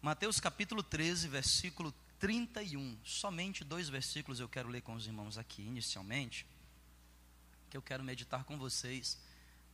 [0.00, 2.96] Mateus capítulo 13, versículo 31.
[3.04, 6.46] Somente dois versículos eu quero ler com os irmãos aqui, inicialmente,
[7.68, 9.18] que eu quero meditar com vocês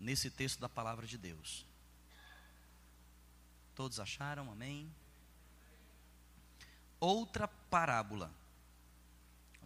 [0.00, 1.66] nesse texto da palavra de Deus.
[3.74, 4.50] Todos acharam?
[4.50, 4.90] Amém?
[6.98, 8.32] Outra parábola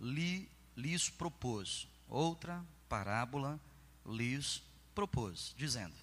[0.00, 1.86] lhe, lhes propôs.
[2.08, 3.60] Outra parábola
[4.04, 4.60] lhes
[4.92, 5.94] propôs, dizendo: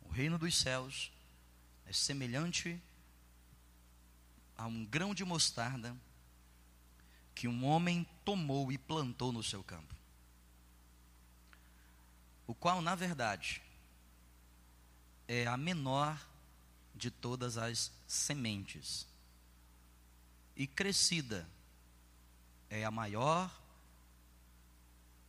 [0.00, 1.12] O reino dos céus
[1.84, 2.89] é semelhante a
[4.66, 5.96] um grão de mostarda
[7.34, 9.94] que um homem tomou e plantou no seu campo.
[12.46, 13.62] O qual, na verdade,
[15.26, 16.20] é a menor
[16.94, 19.06] de todas as sementes.
[20.56, 21.48] E crescida
[22.68, 23.50] é a maior,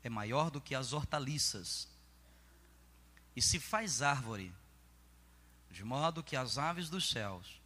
[0.04, 1.88] é maior do que as hortaliças.
[3.36, 4.54] E se faz árvore,
[5.70, 7.62] de modo que as aves dos céus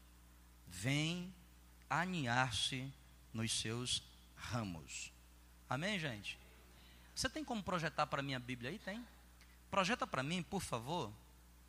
[0.67, 1.33] vêm
[2.01, 2.91] aninhar-se
[3.33, 4.01] nos seus
[4.35, 5.11] ramos.
[5.69, 6.37] Amém, gente?
[7.13, 8.79] Você tem como projetar para mim a Bíblia aí?
[8.79, 9.05] Tem?
[9.69, 11.11] Projeta para mim, por favor,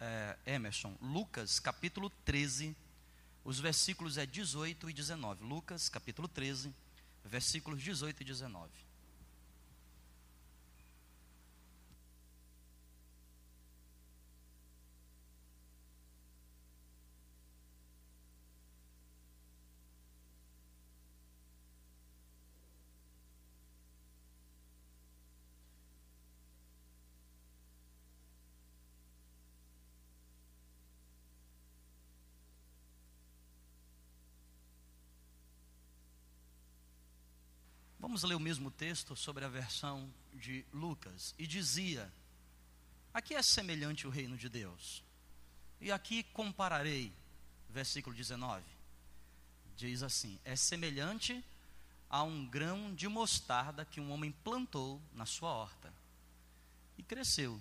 [0.01, 2.77] é, Emerson, Lucas capítulo 13,
[3.45, 5.45] os versículos é 18 e 19.
[5.45, 6.75] Lucas capítulo 13,
[7.25, 8.86] versículos 18 e 19.
[38.17, 41.35] Vamos ler o mesmo texto sobre a versão de Lucas.
[41.39, 42.11] E dizia:
[43.13, 45.05] Aqui é semelhante o reino de Deus.
[45.83, 47.13] E aqui compararei,
[47.69, 48.65] versículo 19.
[49.77, 51.45] Diz assim: É semelhante
[52.09, 55.93] a um grão de mostarda que um homem plantou na sua horta.
[56.97, 57.61] E cresceu.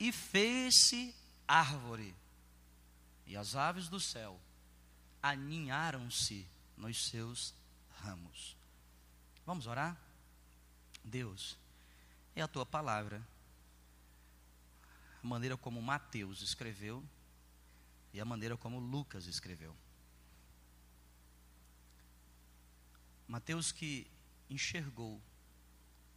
[0.00, 1.14] E fez-se
[1.46, 2.16] árvore.
[3.28, 4.40] E as aves do céu
[5.22, 6.44] aninharam-se
[6.76, 7.54] nos seus
[8.02, 8.56] ramos.
[9.46, 9.96] Vamos orar?
[11.04, 11.58] Deus,
[12.34, 13.22] é a tua palavra,
[15.22, 17.04] a maneira como Mateus escreveu
[18.12, 19.76] e a maneira como Lucas escreveu.
[23.28, 24.06] Mateus que
[24.48, 25.20] enxergou,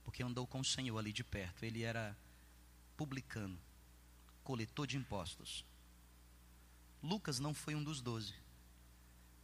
[0.06, 2.18] porque andou com o Senhor ali de perto, ele era
[2.96, 3.60] publicano,
[4.42, 5.66] coletor de impostos.
[7.04, 8.36] Lucas não foi um dos doze,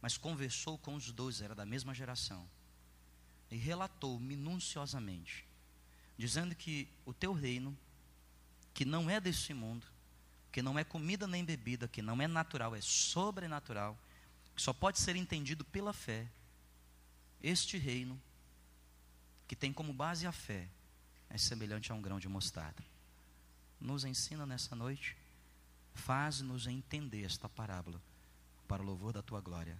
[0.00, 2.48] mas conversou com os doze, era da mesma geração
[3.54, 5.46] e relatou minuciosamente,
[6.18, 7.78] dizendo que o teu reino,
[8.74, 9.86] que não é desse mundo,
[10.50, 13.96] que não é comida nem bebida, que não é natural, é sobrenatural,
[14.56, 16.26] que só pode ser entendido pela fé.
[17.40, 18.20] Este reino,
[19.46, 20.68] que tem como base a fé,
[21.30, 22.82] é semelhante a um grão de mostarda.
[23.80, 25.16] Nos ensina nessa noite,
[25.94, 28.02] faz-nos entender esta parábola,
[28.66, 29.78] para o louvor da tua glória.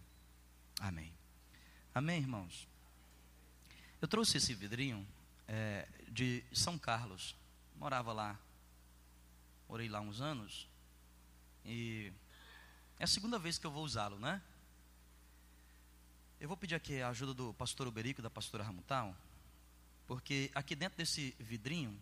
[0.78, 1.12] Amém.
[1.92, 2.68] Amém, irmãos?
[4.04, 5.08] Eu trouxe esse vidrinho
[5.48, 7.34] é, de São Carlos.
[7.76, 8.38] Morava lá.
[9.66, 10.68] Morei lá uns anos.
[11.64, 12.12] E
[12.98, 14.42] é a segunda vez que eu vou usá-lo, né?
[16.38, 19.16] Eu vou pedir aqui a ajuda do pastor Uberico e da pastora Ramutal.
[20.06, 21.98] Porque aqui dentro desse vidrinho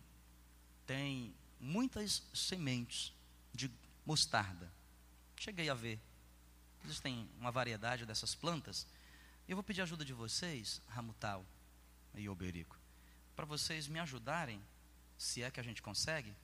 [0.85, 3.13] tem muitas sementes
[3.55, 3.71] de
[4.05, 4.69] mostarda.
[5.37, 6.01] Cheguei a ver.
[6.85, 8.89] Existem uma variedade dessas plantas.
[9.47, 11.47] Eu vou pedir a ajuda de vocês, Ramutal
[12.15, 12.79] e Oberico,
[13.35, 14.63] para vocês me ajudarem,
[15.17, 16.35] se é que a gente consegue,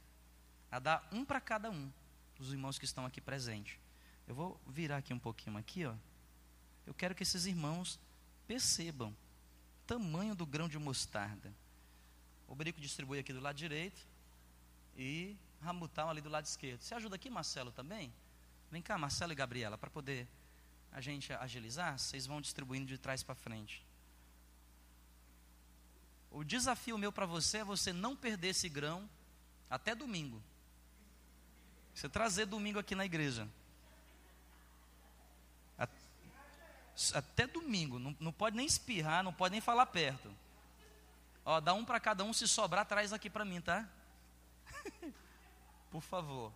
[0.70, 1.90] a dar um para cada um
[2.36, 3.78] dos irmãos que estão aqui presentes.
[4.26, 5.94] Eu vou virar aqui um pouquinho aqui, ó.
[6.86, 7.98] Eu quero que esses irmãos
[8.46, 11.52] percebam o tamanho do grão de mostarda.
[12.46, 14.06] O Oberico distribui aqui do lado direito
[14.96, 16.82] e Ramutal ali do lado esquerdo.
[16.82, 18.12] Você ajuda aqui, Marcelo, também?
[18.70, 20.28] Vem cá, Marcelo e Gabriela, para poder
[20.92, 23.84] a gente agilizar, vocês vão distribuindo de trás para frente.
[26.30, 29.08] O desafio meu para você é você não perder esse grão
[29.68, 30.42] até domingo.
[31.94, 33.48] Você trazer domingo aqui na igreja.
[37.14, 37.98] Até domingo.
[37.98, 40.34] Não, não pode nem espirrar, não pode nem falar perto.
[41.44, 43.88] Ó, dá um para cada um, se sobrar, traz aqui para mim, tá?
[45.90, 46.52] Por favor.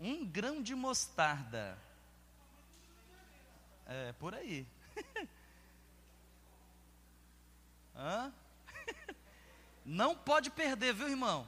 [0.00, 1.78] Um grão de mostarda.
[3.86, 4.66] É, por aí.
[8.00, 8.32] Hã?
[9.84, 11.46] Não pode perder, viu, irmão?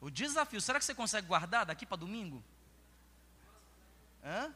[0.00, 2.42] O desafio, será que você consegue guardar daqui para domingo?
[4.24, 4.52] Hã?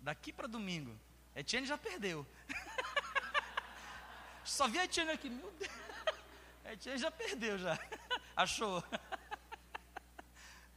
[0.00, 0.96] Daqui para domingo.
[1.34, 2.24] Etienne já perdeu.
[4.44, 5.72] Só vi a Etienne aqui, meu Deus.
[6.64, 7.76] A Etienne já perdeu já.
[8.36, 8.84] Achou.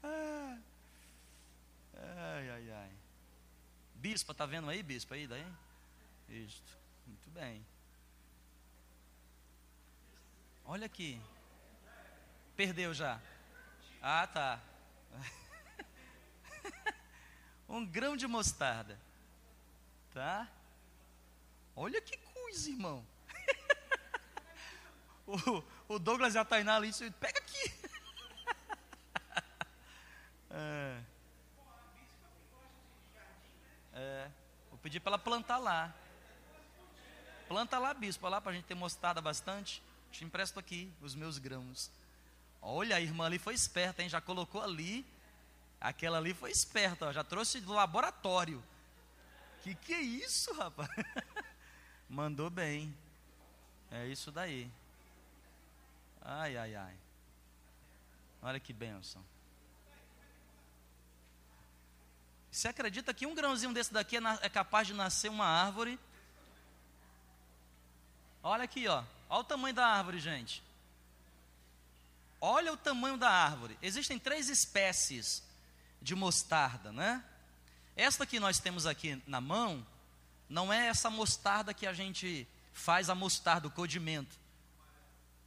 [0.02, 0.60] Ai,
[2.50, 2.99] ai, ai.
[4.00, 5.46] Bispa, tá vendo aí, bispa aí daí?
[6.30, 6.64] Isso.
[7.06, 7.66] Muito bem.
[10.64, 11.22] Olha aqui.
[12.56, 13.20] Perdeu já.
[14.02, 14.62] Ah, tá.
[17.68, 18.98] um grão de mostarda.
[20.14, 20.48] Tá?
[21.76, 23.06] Olha que coisa, irmão.
[25.28, 26.90] o, o Douglas já está indo ali.
[27.20, 27.74] Pega aqui.
[30.52, 31.09] é.
[34.00, 34.30] É.
[34.70, 35.94] Vou pedir para ela plantar lá.
[37.50, 39.84] Planta lá, bispo, lá para a gente ter mostarda bastante.
[40.10, 41.92] Te empresto aqui os meus grãos.
[42.62, 44.08] Olha, a irmã ali foi esperta, hein?
[44.08, 45.06] Já colocou ali.
[45.82, 48.64] Aquela ali foi esperta, ó, já trouxe do laboratório.
[49.64, 50.90] Que que é isso, rapaz?
[52.08, 52.96] Mandou bem.
[53.92, 54.70] É isso daí.
[56.22, 56.96] Ai, ai, ai.
[58.42, 59.24] Olha que bênção.
[62.60, 65.98] Você acredita que um grãozinho desse daqui é, é capaz de nascer uma árvore?
[68.44, 69.02] Olha aqui, ó.
[69.30, 70.62] Olha o tamanho da árvore, gente.
[72.42, 73.80] Olha o tamanho da árvore.
[73.82, 75.42] Existem três espécies
[76.02, 77.24] de mostarda, né?
[77.96, 79.88] Esta que nós temos aqui na mão,
[80.50, 84.38] não é essa mostarda que a gente faz a mostarda, o codimento.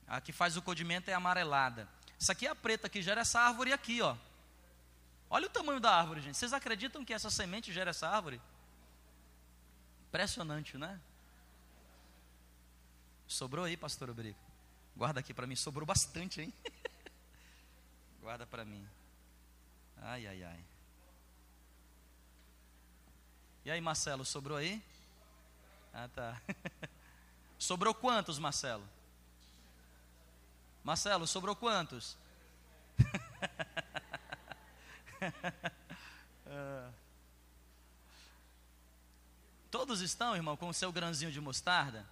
[0.08, 1.86] A que faz o codimento é amarelada.
[2.18, 4.16] Essa aqui é a preta que gera essa árvore aqui, ó.
[5.34, 6.36] Olha o tamanho da árvore, gente.
[6.36, 8.38] Vocês acreditam que essa semente gera essa árvore?
[10.08, 11.00] Impressionante, né?
[13.26, 14.38] Sobrou aí, pastor Obrico.
[14.94, 16.52] Guarda aqui para mim, sobrou bastante, hein?
[18.20, 18.86] Guarda para mim.
[20.02, 20.64] Ai, ai, ai.
[23.64, 24.82] E aí, Marcelo, sobrou aí?
[25.94, 26.42] Ah, tá.
[27.58, 28.86] sobrou quantos, Marcelo?
[30.84, 32.18] Marcelo, sobrou quantos?
[39.70, 42.06] Todos estão, irmão, com o seu grãozinho de mostarda?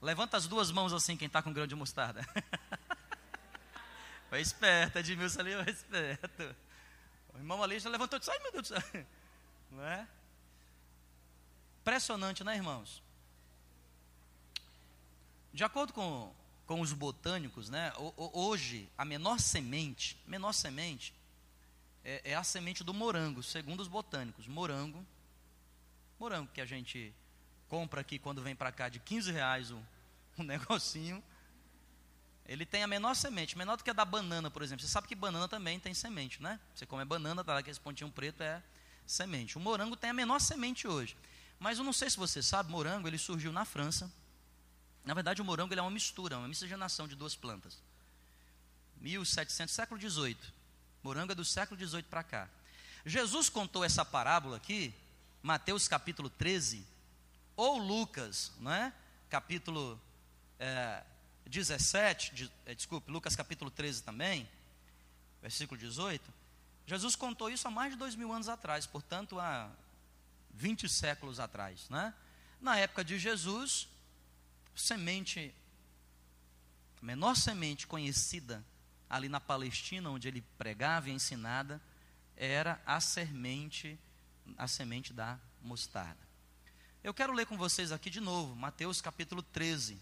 [0.00, 2.24] Levanta as duas mãos assim, quem está com grão de mostarda.
[4.30, 6.56] foi esperto, Edmilson ali foi esperto.
[7.34, 8.82] O irmão ali já levantou e disse, ai meu Deus do céu.
[9.70, 10.08] Não é?
[11.82, 13.02] Impressionante, né, irmãos?
[15.52, 16.32] De acordo com,
[16.66, 21.12] com os botânicos, né, hoje a menor semente, menor semente
[22.04, 24.46] é, é, a semente do morango, segundo os botânicos.
[24.46, 25.04] Morango,
[26.18, 27.12] morango que a gente
[27.68, 29.70] compra aqui quando vem para cá de 15 reais
[30.38, 31.22] um negocinho.
[32.46, 34.84] Ele tem a menor semente, menor do que a da banana, por exemplo.
[34.84, 36.58] Você sabe que banana também tem semente, né?
[36.74, 38.60] Você come banana, tá lá que esse pontinho preto é
[39.06, 39.56] semente.
[39.56, 41.16] O morango tem a menor semente hoje.
[41.60, 44.10] Mas eu não sei se você sabe, morango ele surgiu na França.
[45.04, 47.78] Na verdade, o morango ele é uma mistura, uma miscigenação de duas plantas.
[49.00, 50.59] 1700, século 18.
[51.02, 52.48] Morango é do século 18 para cá.
[53.06, 54.94] Jesus contou essa parábola aqui,
[55.42, 56.86] Mateus capítulo 13,
[57.56, 58.92] ou Lucas, não é?
[59.30, 59.98] capítulo
[60.58, 61.02] é,
[61.46, 64.46] 17, de, é, desculpe, Lucas capítulo 13 também,
[65.40, 66.30] versículo 18.
[66.86, 69.70] Jesus contou isso há mais de dois mil anos atrás, portanto, há
[70.52, 71.88] 20 séculos atrás.
[71.88, 72.12] Né?
[72.60, 73.88] Na época de Jesus,
[74.76, 75.54] semente,
[77.00, 78.62] a menor semente conhecida
[79.10, 81.82] ali na Palestina, onde ele pregava e ensinada,
[82.36, 83.98] era a semente,
[84.56, 86.30] a semente da mostarda.
[87.02, 90.00] Eu quero ler com vocês aqui de novo, Mateus capítulo 13,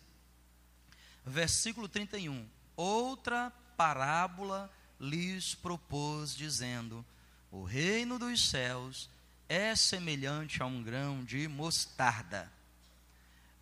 [1.24, 2.46] versículo 31.
[2.76, 7.04] Outra parábola lhes propôs, dizendo:
[7.50, 9.08] O reino dos céus
[9.48, 12.52] é semelhante a um grão de mostarda,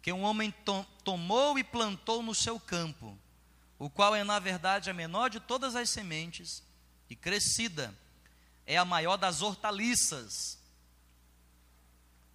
[0.02, 3.16] que um homem to tomou e plantou no seu campo,
[3.78, 6.62] o qual é, na verdade, a menor de todas as sementes,
[7.08, 7.94] e crescida,
[8.66, 10.58] é a maior das hortaliças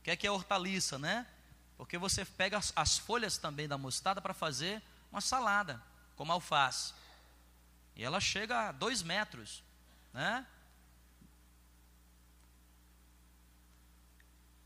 [0.01, 1.27] o que é que é hortaliça, né?
[1.77, 4.81] Porque você pega as, as folhas também da mostarda para fazer
[5.12, 5.81] uma salada,
[6.15, 6.91] como alface.
[7.95, 9.63] E ela chega a dois metros,
[10.12, 10.43] né?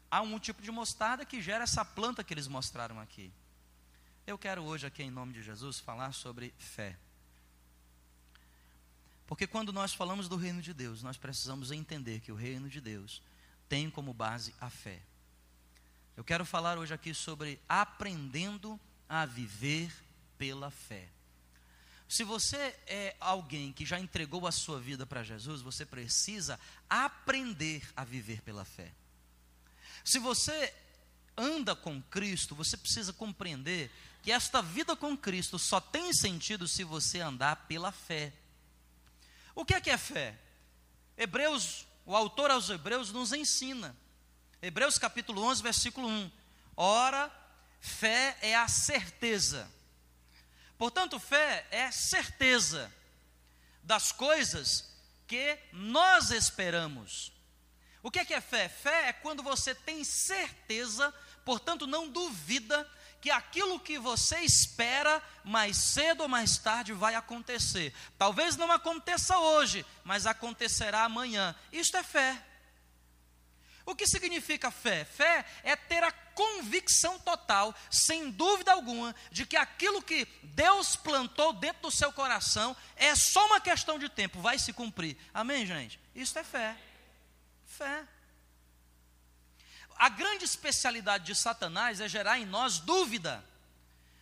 [0.09, 3.33] Há um tipo de mostarda que gera essa planta que eles mostraram aqui.
[4.27, 6.97] Eu quero hoje aqui em nome de Jesus falar sobre fé.
[9.27, 12.81] Porque quando nós falamos do reino de Deus, nós precisamos entender que o reino de
[12.81, 13.21] Deus
[13.69, 14.99] tem como base a fé.
[16.17, 19.93] Eu quero falar hoje aqui sobre aprendendo a viver
[20.39, 21.07] pela fé.
[22.09, 27.87] Se você é alguém que já entregou a sua vida para Jesus, você precisa aprender
[27.95, 28.91] a viver pela fé.
[30.03, 30.73] Se você
[31.37, 33.91] anda com Cristo, você precisa compreender
[34.25, 38.33] que esta vida com Cristo só tem sentido se você andar pela fé.
[39.53, 40.35] O que é que é fé?
[41.15, 43.95] Hebreus, o autor aos Hebreus nos ensina.
[44.63, 46.31] Hebreus capítulo 11, versículo 1.
[46.75, 47.31] Ora,
[47.79, 49.71] fé é a certeza.
[50.75, 52.91] Portanto, fé é certeza
[53.83, 54.91] das coisas
[55.27, 57.31] que nós esperamos.
[58.01, 58.69] O que é, que é fé?
[58.69, 61.13] Fé é quando você tem certeza,
[61.45, 62.91] portanto, não duvida
[63.25, 67.91] que aquilo que você espera, mais cedo ou mais tarde vai acontecer.
[68.19, 71.55] Talvez não aconteça hoje, mas acontecerá amanhã.
[71.71, 72.39] Isto é fé.
[73.83, 75.05] O que significa fé?
[75.05, 81.51] Fé é ter a convicção total, sem dúvida alguma, de que aquilo que Deus plantou
[81.51, 85.17] dentro do seu coração é só uma questão de tempo, vai se cumprir.
[85.33, 85.99] Amém, gente?
[86.13, 86.77] Isso é fé.
[87.65, 88.05] Fé.
[89.97, 93.43] A grande especialidade de Satanás é gerar em nós dúvida.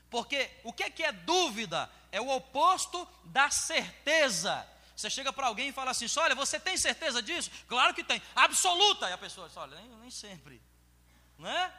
[0.09, 1.89] Porque o que é, que é dúvida?
[2.11, 4.67] É o oposto da certeza.
[4.95, 7.49] Você chega para alguém e fala assim: olha, você tem certeza disso?
[7.67, 9.09] Claro que tem, absoluta.
[9.09, 10.61] E a pessoa diz: olha, nem, nem sempre.
[11.37, 11.73] Não é?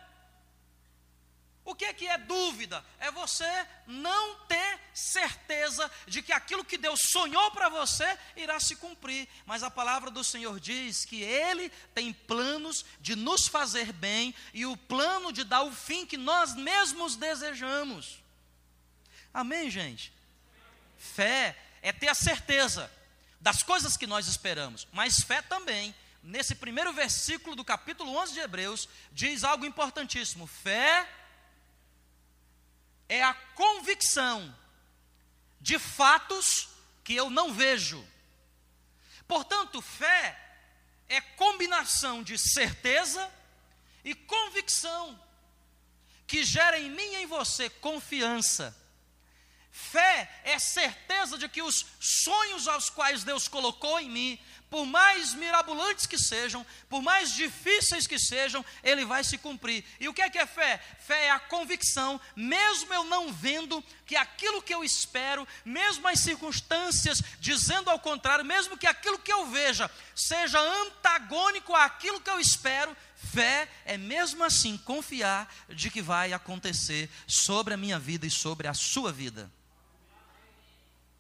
[1.64, 2.84] O que é que é dúvida?
[3.00, 8.76] É você não ter certeza de que aquilo que Deus sonhou para você irá se
[8.76, 9.26] cumprir.
[9.46, 14.66] Mas a palavra do Senhor diz que Ele tem planos de nos fazer bem e
[14.66, 18.22] o plano de dar o fim que nós mesmos desejamos.
[19.32, 20.12] Amém, gente?
[20.98, 22.92] Fé é ter a certeza
[23.40, 28.40] das coisas que nós esperamos, mas fé também, nesse primeiro versículo do capítulo 11 de
[28.40, 31.08] Hebreus, diz algo importantíssimo: fé
[33.08, 34.54] é a convicção
[35.60, 36.68] de fatos
[37.02, 38.06] que eu não vejo.
[39.26, 40.40] Portanto, fé
[41.08, 43.30] é combinação de certeza
[44.04, 45.20] e convicção,
[46.26, 48.76] que gera em mim e em você confiança
[49.76, 54.38] Fé é certeza de que os sonhos aos quais Deus colocou em mim,
[54.74, 59.84] por mais mirabolantes que sejam, por mais difíceis que sejam, ele vai se cumprir.
[60.00, 60.82] E o que é que é fé?
[60.98, 66.18] Fé é a convicção, mesmo eu não vendo que aquilo que eu espero, mesmo as
[66.18, 72.40] circunstâncias dizendo ao contrário, mesmo que aquilo que eu veja seja antagônico àquilo que eu
[72.40, 72.96] espero,
[73.32, 78.66] Fé é mesmo assim confiar de que vai acontecer sobre a minha vida e sobre
[78.66, 79.48] a sua vida.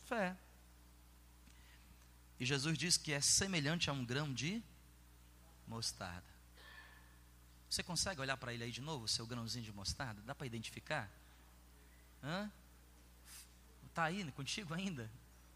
[0.08, 0.34] Fé.
[2.38, 4.62] E Jesus diz que é semelhante a um grão de
[5.66, 6.34] mostarda.
[7.68, 10.22] Você consegue olhar para ele aí de novo, o seu grãozinho de mostarda?
[10.22, 11.10] Dá para identificar?
[12.22, 12.50] Hã?
[13.86, 15.10] Está aí contigo ainda?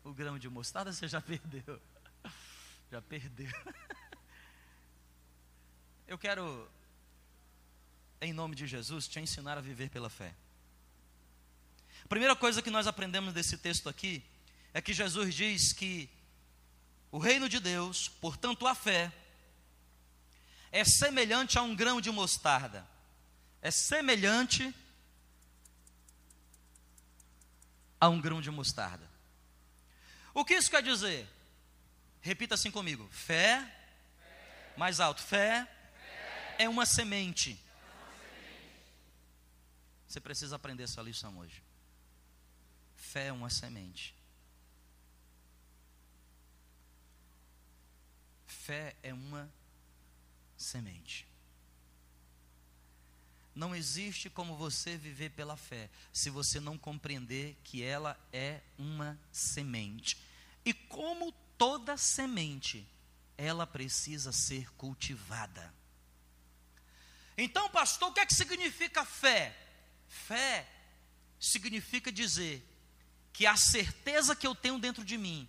[0.05, 1.81] O grão de mostarda você já perdeu.
[2.91, 3.51] Já perdeu.
[6.09, 6.67] Eu quero,
[8.19, 10.35] em nome de Jesus, te ensinar a viver pela fé.
[12.03, 14.25] A primeira coisa que nós aprendemos desse texto aqui
[14.73, 16.09] é que Jesus diz que
[17.11, 19.13] o reino de Deus, portanto a fé,
[20.71, 22.87] é semelhante a um grão de mostarda.
[23.61, 24.75] É semelhante
[28.01, 29.09] a um grão de mostarda.
[30.33, 31.29] O que isso quer dizer?
[32.21, 34.75] Repita assim comigo: fé, fé.
[34.77, 36.57] mais alto, fé, fé.
[36.59, 37.59] é uma semente.
[40.07, 41.63] Você precisa aprender essa lição hoje.
[42.97, 44.15] Fé é uma semente.
[48.69, 49.51] Fé é uma
[50.55, 51.27] semente.
[53.55, 59.19] Não existe como você viver pela fé se você não compreender que ela é uma
[59.33, 60.19] semente.
[60.67, 62.87] E como toda semente,
[63.39, 65.73] ela precisa ser cultivada.
[67.39, 69.57] Então, pastor, o que é que significa fé?
[70.07, 70.69] Fé
[71.41, 72.63] significa dizer
[73.33, 75.49] que a certeza que eu tenho dentro de mim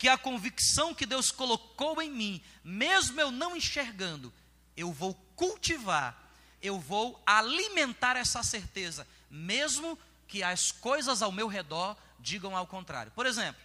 [0.00, 4.32] que a convicção que Deus colocou em mim, mesmo eu não enxergando,
[4.74, 6.18] eu vou cultivar,
[6.62, 13.12] eu vou alimentar essa certeza, mesmo que as coisas ao meu redor digam ao contrário.
[13.12, 13.60] Por exemplo,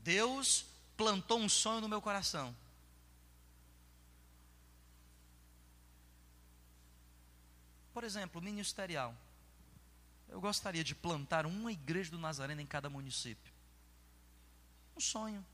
[0.00, 0.66] Deus
[0.96, 2.52] plantou um sonho no meu coração.
[7.94, 9.14] Por exemplo, ministerial.
[10.28, 13.45] Eu gostaria de plantar uma igreja do Nazareno em cada município.
[14.96, 15.44] Um sonho.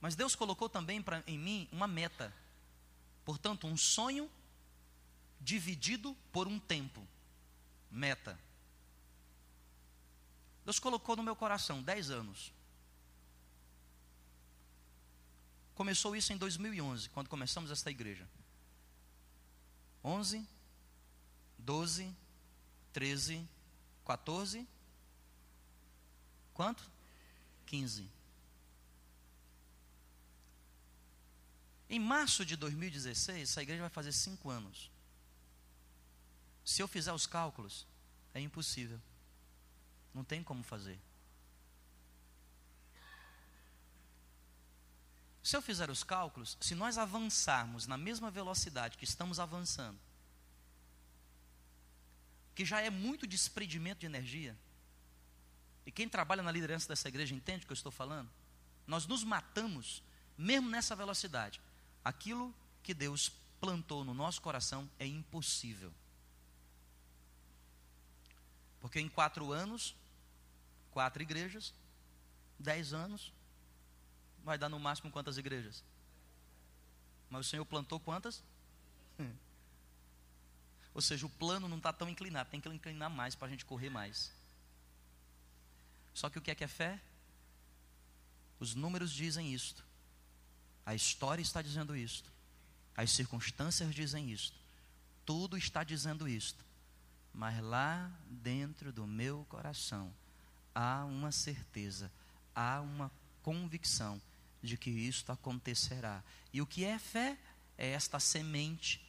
[0.00, 2.32] Mas Deus colocou também pra, em mim uma meta.
[3.24, 4.30] Portanto, um sonho
[5.40, 7.06] dividido por um tempo.
[7.90, 8.38] Meta.
[10.64, 12.52] Deus colocou no meu coração 10 anos.
[15.74, 18.28] Começou isso em 2011, quando começamos esta igreja.
[20.04, 20.46] 11,
[21.56, 22.14] 12,
[22.98, 23.48] 13,
[24.04, 24.66] 14.
[26.52, 26.82] Quanto?
[27.64, 28.10] 15.
[31.88, 34.90] Em março de 2016, essa igreja vai fazer cinco anos.
[36.64, 37.86] Se eu fizer os cálculos,
[38.34, 39.00] é impossível.
[40.12, 40.98] Não tem como fazer.
[45.40, 50.00] Se eu fizer os cálculos, se nós avançarmos na mesma velocidade que estamos avançando,
[52.58, 54.58] que já é muito desprendimento de energia,
[55.86, 58.28] e quem trabalha na liderança dessa igreja entende o que eu estou falando?
[58.84, 60.02] Nós nos matamos,
[60.36, 61.60] mesmo nessa velocidade.
[62.04, 65.94] Aquilo que Deus plantou no nosso coração é impossível.
[68.80, 69.94] Porque em quatro anos,
[70.90, 71.72] quatro igrejas,
[72.58, 73.32] dez anos,
[74.42, 75.84] vai dar no máximo quantas igrejas?
[77.30, 78.42] Mas o Senhor plantou quantas?
[80.94, 83.64] Ou seja, o plano não está tão inclinado, tem que inclinar mais para a gente
[83.64, 84.32] correr mais.
[86.14, 87.00] Só que o que é que é fé?
[88.58, 89.84] Os números dizem isto,
[90.84, 92.32] a história está dizendo isto,
[92.96, 94.58] as circunstâncias dizem isto,
[95.24, 96.64] tudo está dizendo isto,
[97.32, 100.12] mas lá dentro do meu coração
[100.74, 102.10] há uma certeza,
[102.54, 104.20] há uma convicção
[104.62, 106.22] de que isto acontecerá.
[106.52, 107.38] E o que é fé?
[107.76, 109.00] É esta semente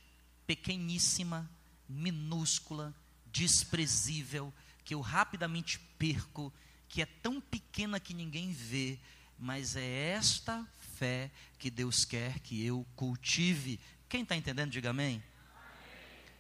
[0.45, 1.50] pequeníssima,
[1.89, 2.93] minúscula,
[3.25, 4.53] desprezível,
[4.86, 6.53] que eu rapidamente perco,
[6.88, 9.00] que é tão pequena que ninguém vê,
[9.38, 13.79] mas é esta fé que Deus quer que eu cultive.
[14.08, 15.24] Quem está entendendo, diga amém.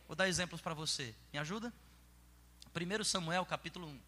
[0.07, 1.13] Vou dar exemplos para você.
[1.31, 1.73] Me ajuda?
[2.75, 3.99] 1 Samuel capítulo 1.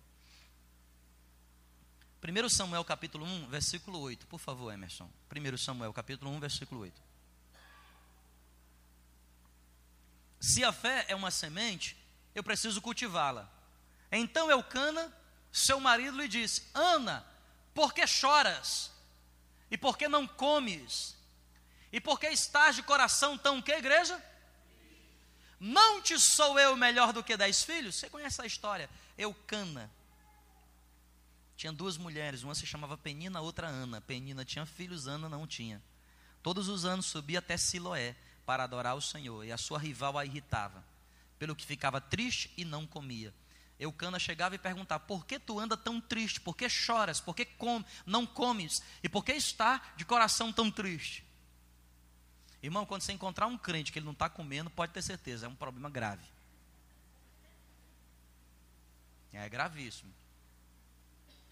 [2.24, 5.10] 1 Samuel capítulo 1, versículo 8, por favor, Emerson.
[5.32, 7.11] 1 Samuel capítulo 1, versículo 8.
[10.42, 11.96] Se a fé é uma semente,
[12.34, 13.48] eu preciso cultivá-la.
[14.12, 15.16] Então Eucana,
[15.52, 17.24] seu marido, lhe disse: Ana,
[17.76, 18.92] por que choras?
[19.70, 21.16] E por que não comes?
[21.94, 24.20] E por que estás de coração tão que, igreja?
[25.60, 27.96] Não te sou eu melhor do que dez filhos?
[27.96, 28.90] Você conhece a história?
[29.16, 29.92] Eucana
[31.56, 34.02] tinha duas mulheres, uma se chamava Penina, a outra Ana.
[34.02, 35.80] Penina tinha filhos, Ana não tinha.
[36.42, 38.16] Todos os anos subia até Siloé
[38.52, 40.84] para adorar o Senhor, e a sua rival a irritava,
[41.40, 43.34] pelo que ficava triste e não comia.
[43.80, 46.42] Eucana chegava e perguntava: Por que tu anda tão triste?
[46.42, 47.22] Por que choras?
[47.22, 48.84] Por que com, não comes?
[49.02, 51.24] E por que está de coração tão triste?
[52.62, 55.50] Irmão, quando você encontrar um crente que ele não está comendo, pode ter certeza, é
[55.50, 56.26] um problema grave.
[59.32, 60.14] É gravíssimo.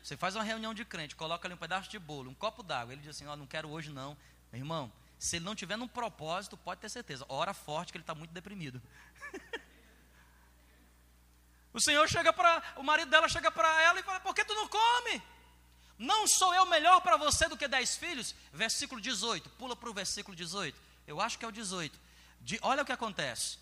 [0.03, 2.91] Você faz uma reunião de crente, coloca ali um pedaço de bolo, um copo d'água.
[2.91, 4.17] Ele diz assim: Ó, oh, não quero hoje não.
[4.51, 7.25] Irmão, se ele não tiver num propósito, pode ter certeza.
[7.27, 8.81] Ora forte que ele está muito deprimido.
[11.73, 12.63] o Senhor chega para.
[12.77, 15.21] O marido dela chega para ela e fala: Por que tu não come?
[15.97, 18.33] Não sou eu melhor para você do que dez filhos?
[18.53, 19.49] Versículo 18.
[19.51, 20.79] Pula para o versículo 18.
[21.05, 21.99] Eu acho que é o 18.
[22.39, 23.57] De, olha o que acontece.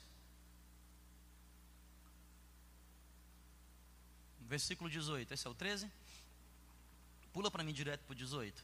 [4.41, 5.33] Versículo 18.
[5.33, 5.91] Esse é o 13?
[7.33, 8.63] Pula para mim direto para o 18.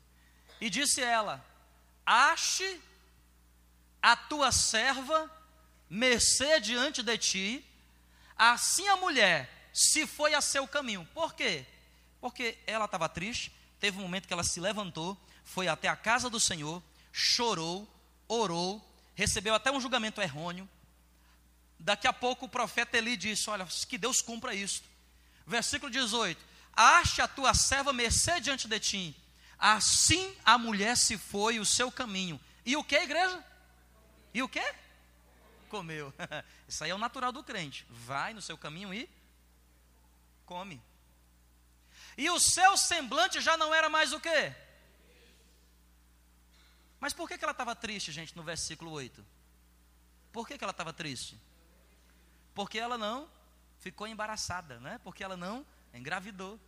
[0.61, 1.43] E disse ela:
[2.05, 2.81] Ache
[4.01, 5.31] a tua serva
[5.89, 7.65] mercê diante de ti.
[8.37, 11.07] Assim a mulher se foi a seu caminho.
[11.13, 11.65] Por quê?
[12.19, 13.51] Porque ela estava triste.
[13.79, 17.85] Teve um momento que ela se levantou, foi até a casa do Senhor, chorou,
[18.29, 18.81] orou,
[19.13, 20.69] recebeu até um julgamento errôneo.
[21.77, 24.83] Daqui a pouco o profeta Eli disse: Olha, que Deus cumpra isso.
[25.45, 26.41] Versículo 18:
[26.75, 29.15] ache a tua serva mercê diante de ti.
[29.65, 32.39] Assim a mulher se foi o seu caminho.
[32.65, 33.43] E o que, igreja?
[34.33, 34.63] E o que?
[35.69, 36.13] Comeu.
[36.67, 37.85] Isso aí é o natural do crente.
[37.89, 39.09] Vai no seu caminho e
[40.45, 40.81] come.
[42.17, 44.53] E o seu semblante já não era mais o quê?
[46.99, 49.25] Mas por que, que ela estava triste, gente, no versículo 8?
[50.31, 51.39] Por que, que ela estava triste?
[52.53, 53.29] Porque ela não
[53.79, 54.99] ficou embaraçada, né?
[55.03, 56.59] Porque ela não Engravidou.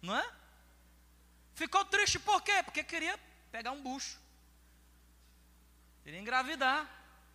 [0.00, 0.41] Não é?
[1.54, 2.62] Ficou triste por quê?
[2.62, 3.18] Porque queria
[3.50, 4.18] pegar um bucho.
[6.02, 6.88] Queria engravidar.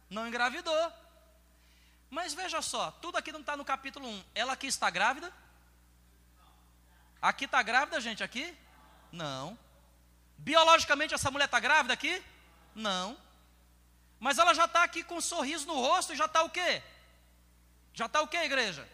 [0.09, 0.93] Não engravidou.
[2.09, 4.23] Mas veja só, tudo aqui não está no capítulo 1.
[4.33, 5.31] Ela aqui está grávida?
[7.21, 8.55] Aqui está grávida, gente, aqui?
[9.11, 9.57] Não.
[10.37, 12.23] Biologicamente essa mulher está grávida aqui?
[12.73, 13.17] Não.
[14.19, 16.81] Mas ela já está aqui com um sorriso no rosto e já está o quê?
[17.93, 18.87] Já está o quê, igreja?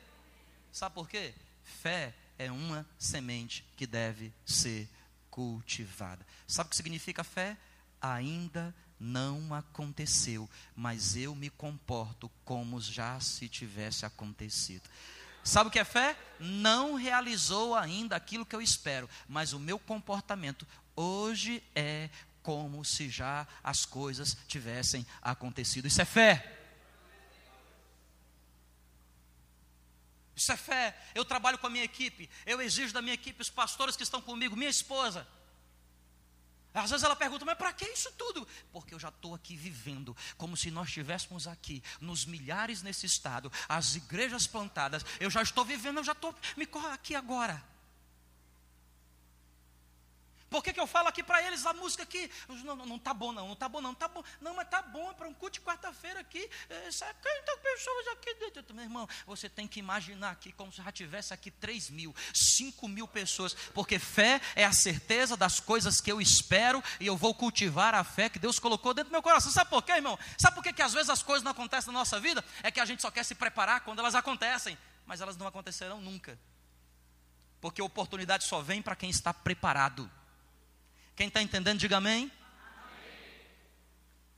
[0.72, 1.34] Sabe por quê?
[1.64, 4.90] Fé é uma semente que deve ser
[5.34, 6.24] cultivada.
[6.48, 7.58] Sabe o que significa fé?
[8.04, 14.90] ainda não aconteceu, mas eu me comporto como já se tivesse acontecido.
[15.44, 16.18] Sabe o que é fé?
[16.40, 22.10] Não realizou ainda aquilo que eu espero, mas o meu comportamento hoje é
[22.42, 25.88] como se já as coisas tivessem acontecido.
[25.88, 26.60] Isso é fé.
[30.36, 30.98] Isso é fé.
[31.14, 34.22] Eu trabalho com a minha equipe, eu exijo da minha equipe, os pastores que estão
[34.22, 35.28] comigo, minha esposa.
[36.74, 38.48] Às vezes ela pergunta, mas para que isso tudo?
[38.72, 43.52] Porque eu já estou aqui vivendo, como se nós estivéssemos aqui, nos milhares nesse estado,
[43.70, 45.06] as igrejas plantadas.
[45.20, 47.64] Eu já estou vivendo, eu já estou, me corre aqui agora.
[50.50, 52.30] Por que, que eu falo aqui para eles a música aqui?
[52.48, 54.24] Não, não, não tá bom não, não tá bom não, tá bom.
[54.42, 56.50] Não, mas tá bom, é para um culto de quarta-feira aqui.
[56.70, 58.74] É, sabe, tem pessoas aqui dentro.
[58.74, 62.88] Meu irmão, você tem que imaginar aqui como se já tivesse aqui 3 mil, 5
[62.88, 63.54] mil pessoas.
[63.74, 68.04] Porque fé é a certeza das coisas que eu espero e eu vou cultivar a
[68.04, 69.52] fé que Deus colocou dentro do meu coração.
[69.52, 70.20] Sabe por quê, irmão?
[70.38, 72.44] Sabe por quê que às vezes as coisas não acontecem na nossa vida?
[72.62, 76.02] É que a gente só quer se preparar quando elas acontecem, mas elas não acontecerão
[76.02, 76.38] nunca.
[77.62, 80.12] Porque oportunidade só vem para quem está preparado.
[81.16, 82.32] Quem está entendendo, diga amém.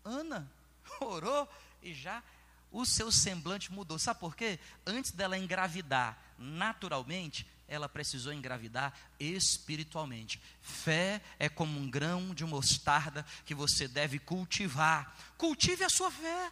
[0.04, 0.20] amém.
[0.20, 0.52] Ana
[1.00, 1.50] orou
[1.82, 2.22] e já
[2.72, 3.98] o seu semblante mudou.
[3.98, 4.60] Sabe por quê?
[4.86, 10.42] Antes dela engravidar naturalmente, ela precisou engravidar espiritualmente.
[10.62, 15.16] Fé é como um grão de mostarda que você deve cultivar.
[15.38, 16.52] Cultive a sua fé.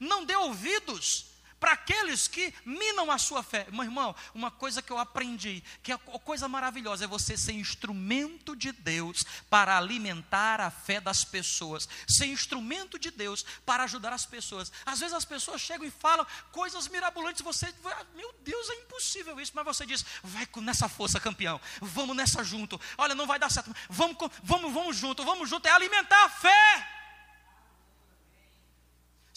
[0.00, 1.26] Não dê ouvidos
[1.58, 3.66] para aqueles que minam a sua fé.
[3.70, 8.54] Meu irmão, uma coisa que eu aprendi, que é coisa maravilhosa, é você ser instrumento
[8.54, 14.26] de Deus para alimentar a fé das pessoas, ser instrumento de Deus para ajudar as
[14.26, 14.72] pessoas.
[14.84, 17.72] Às vezes as pessoas chegam e falam coisas mirabolantes, você,
[18.14, 22.80] meu Deus, é impossível isso, mas você diz, vai nessa força, campeão, vamos nessa junto.
[22.96, 26.97] Olha, não vai dar certo, vamos, vamos, vamos junto, vamos junto, é alimentar a fé.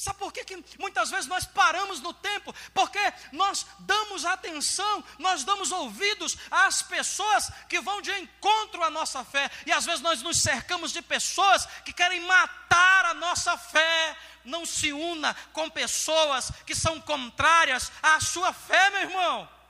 [0.01, 2.51] Sabe por que, que muitas vezes nós paramos no tempo?
[2.73, 2.99] Porque
[3.31, 9.47] nós damos atenção, nós damos ouvidos às pessoas que vão de encontro à nossa fé,
[9.63, 14.17] e às vezes nós nos cercamos de pessoas que querem matar a nossa fé.
[14.43, 19.60] Não se una com pessoas que são contrárias à sua fé, meu irmão.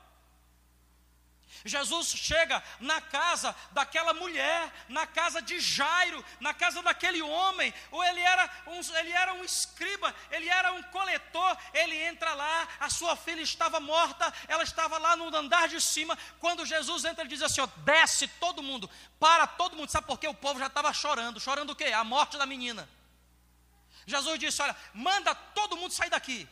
[1.64, 8.04] Jesus chega na casa daquela mulher, na casa de Jairo, na casa daquele homem, ou
[8.04, 12.90] ele era um, ele era um escriba, ele era um coletor, ele entra lá, a
[12.90, 17.30] sua filha estava morta, ela estava lá no andar de cima, quando Jesus entra, ele
[17.30, 20.28] diz assim: ó, desce todo mundo, para todo mundo, sabe por quê?
[20.28, 21.86] O povo já estava chorando, chorando o quê?
[21.86, 22.90] A morte da menina.
[24.06, 26.48] Jesus disse: olha, manda todo mundo sair daqui.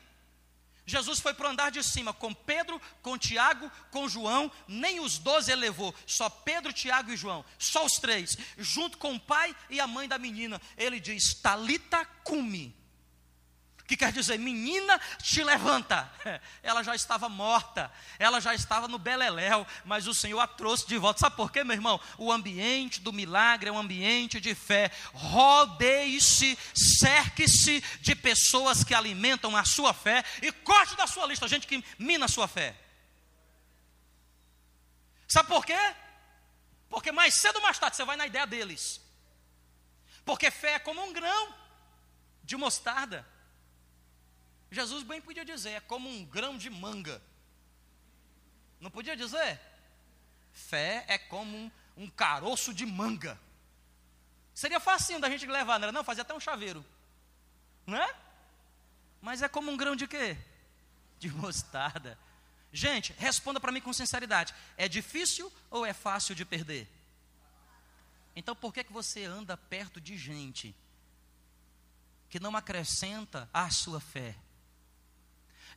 [0.89, 5.19] Jesus foi para o andar de cima com Pedro, com Tiago, com João, nem os
[5.19, 9.55] doze ele levou, só Pedro, Tiago e João, só os três, junto com o pai
[9.69, 10.59] e a mãe da menina.
[10.75, 12.75] Ele diz: Talita cumi,
[13.89, 16.07] que quer dizer, menina, te levanta.
[16.61, 20.97] Ela já estava morta, ela já estava no beleléu, mas o Senhor a trouxe de
[20.97, 21.21] volta.
[21.21, 21.99] Sabe por quê, meu irmão?
[22.17, 24.91] O ambiente do milagre é um ambiente de fé.
[25.11, 31.65] Rodeie-se, cerque-se de pessoas que alimentam a sua fé e corte da sua lista gente
[31.65, 32.75] que mina a sua fé.
[35.27, 35.95] Sabe por quê?
[36.89, 39.01] Porque mais cedo ou mais tarde você vai na ideia deles.
[40.23, 41.55] Porque fé é como um grão
[42.43, 43.25] de mostarda.
[44.71, 47.21] Jesus bem podia dizer, é como um grão de manga.
[48.79, 49.59] Não podia dizer?
[50.51, 53.39] Fé é como um, um caroço de manga.
[54.53, 55.91] Seria facinho da gente levar, não era?
[55.91, 56.85] Não, fazia até um chaveiro.
[57.85, 58.15] Não é?
[59.21, 60.37] Mas é como um grão de quê?
[61.17, 62.17] De mostarda.
[62.71, 64.53] Gente, responda para mim com sinceridade.
[64.77, 66.87] É difícil ou é fácil de perder?
[68.35, 70.75] Então por que, que você anda perto de gente
[72.29, 74.35] que não acrescenta à sua fé?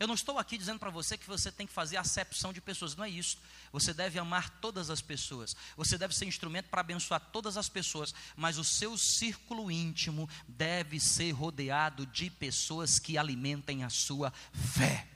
[0.03, 2.97] Eu não estou aqui dizendo para você que você tem que fazer acepção de pessoas,
[2.97, 3.39] não é isso.
[3.71, 8.13] Você deve amar todas as pessoas, você deve ser instrumento para abençoar todas as pessoas,
[8.35, 14.33] mas o seu círculo íntimo deve ser rodeado de pessoas que alimentem a sua
[14.75, 15.07] fé.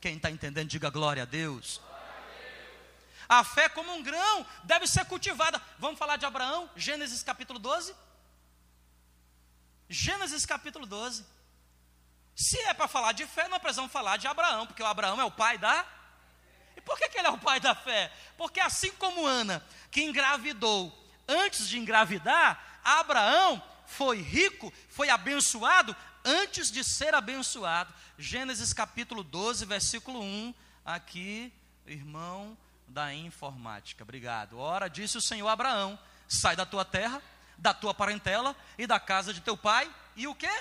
[0.00, 1.78] Quem está entendendo, diga glória a Deus.
[3.28, 5.60] A fé, como um grão, deve ser cultivada.
[5.78, 7.94] Vamos falar de Abraão, Gênesis capítulo 12.
[9.90, 11.35] Gênesis capítulo 12.
[12.36, 15.24] Se é para falar de fé, nós precisamos falar de Abraão, porque o Abraão é
[15.24, 15.86] o pai da.
[16.76, 18.12] E por que, que ele é o pai da fé?
[18.36, 20.92] Porque assim como Ana, que engravidou
[21.26, 27.94] antes de engravidar, Abraão foi rico, foi abençoado antes de ser abençoado.
[28.18, 30.54] Gênesis capítulo 12, versículo 1.
[30.84, 31.50] Aqui,
[31.86, 34.04] irmão da informática.
[34.04, 34.58] Obrigado.
[34.58, 37.22] Ora, disse o Senhor Abraão: sai da tua terra,
[37.56, 40.52] da tua parentela e da casa de teu pai, e o quê?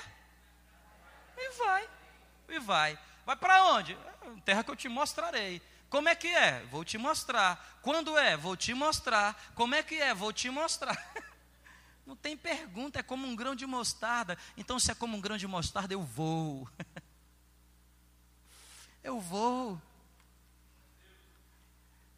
[1.38, 1.90] E vai,
[2.50, 3.00] e vai.
[3.26, 3.98] Vai para onde?
[4.44, 5.62] Terra que eu te mostrarei.
[5.90, 6.62] Como é que é?
[6.66, 7.80] Vou te mostrar.
[7.82, 8.36] Quando é?
[8.36, 9.54] Vou te mostrar.
[9.56, 10.14] Como é que é?
[10.14, 10.98] Vou te mostrar.
[12.06, 14.38] Não tem pergunta, é como um grão de mostarda.
[14.56, 16.70] Então, se é como um grão de mostarda, eu vou.
[19.04, 19.82] eu vou.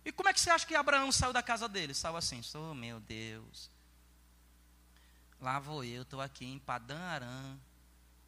[0.04, 1.94] E como é que você acha que Abraão saiu da casa dele?
[1.94, 3.70] Saiu assim, oh meu Deus.
[5.40, 7.60] Lá vou eu, estou aqui em Padã Aram.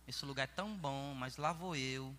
[0.09, 2.15] Esse lugar é tão bom, mas lá vou eu.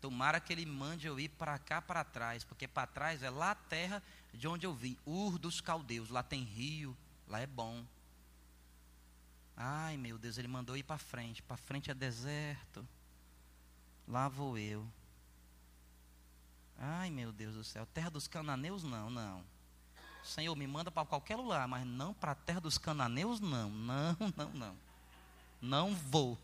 [0.00, 3.50] Tomara que ele mande eu ir para cá para trás, porque para trás é lá
[3.50, 4.02] a terra
[4.32, 6.08] de onde eu vim, Ur dos Caldeus.
[6.08, 7.84] Lá tem rio, lá é bom.
[9.54, 11.42] Ai meu Deus, ele mandou ir para frente.
[11.42, 12.88] Para frente é deserto.
[14.06, 14.90] Lá vou eu.
[16.78, 19.44] Ai, meu Deus do céu, terra dos cananeus não, não.
[20.24, 23.68] Senhor, me manda para qualquer lugar, mas não para a terra dos cananeus não.
[23.68, 24.87] Não, não, não.
[25.60, 26.38] Não vou.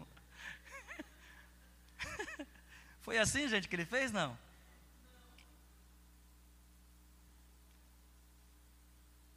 [3.03, 4.11] Foi assim, gente, que ele fez?
[4.13, 4.37] Não.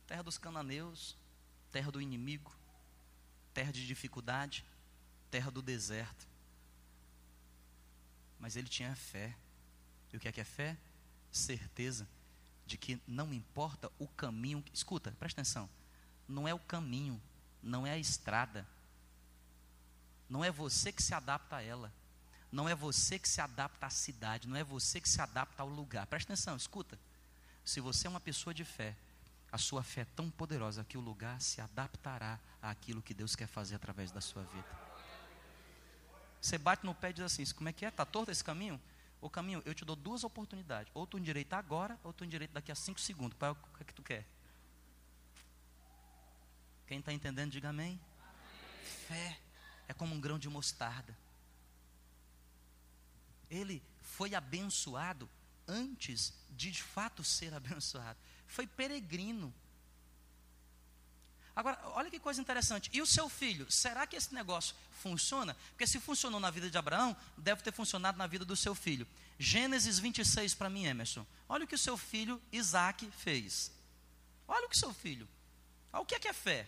[0.06, 1.18] Terra dos cananeus,
[1.72, 2.56] terra do inimigo,
[3.54, 4.64] terra de dificuldade,
[5.30, 6.28] terra do deserto.
[8.40, 9.36] Mas ele tinha fé.
[10.14, 10.78] E o que é que é fé?
[11.32, 12.08] certeza
[12.66, 14.64] de que não importa o caminho.
[14.74, 15.70] Escuta, presta atenção.
[16.28, 17.22] Não é o caminho,
[17.64, 18.68] não é a estrada.
[20.30, 21.92] Não é você que se adapta a ela.
[22.52, 24.48] Não é você que se adapta à cidade.
[24.48, 26.06] Não é você que se adapta ao lugar.
[26.08, 26.98] Presta atenção, escuta.
[27.64, 28.96] Se você é uma pessoa de fé,
[29.52, 33.48] a sua fé é tão poderosa que o lugar se adaptará àquilo que Deus quer
[33.48, 34.88] fazer através da sua vida.
[36.42, 37.90] Você bate no pé e diz assim: como é que é?
[37.90, 38.80] Está torto esse caminho?
[39.20, 40.92] O caminho, eu te dou duas oportunidades.
[40.94, 43.38] Ou tu endireita agora, ou tu endireita daqui a cinco segundos.
[43.38, 44.26] Qual é o que tu quer?
[46.86, 47.88] Quem está entendendo, diga amém.
[47.88, 48.00] amém.
[49.08, 49.47] Fé
[49.88, 51.18] é como um grão de mostarda.
[53.50, 55.30] Ele foi abençoado
[55.68, 58.18] antes de de fato ser abençoado.
[58.48, 59.54] Foi peregrino.
[61.56, 62.90] Agora, olha que coisa interessante.
[62.94, 63.66] E o seu filho?
[63.72, 65.56] Será que esse negócio funciona?
[65.70, 69.08] Porque se funcionou na vida de Abraão, deve ter funcionado na vida do seu filho.
[69.40, 71.26] Gênesis 26 para mim, Emerson.
[71.50, 73.72] Olha o que o seu filho Isaac fez.
[74.48, 75.28] Olha o que o seu filho.
[75.92, 76.68] Olha o que é que é fé?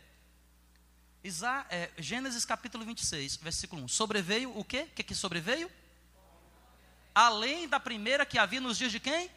[1.23, 3.87] Isa, é, Gênesis capítulo 26, versículo 1.
[3.87, 4.83] Sobreveio o quê?
[4.83, 5.69] O que, que sobreveio?
[7.13, 9.29] Além da primeira que havia nos dias de quem?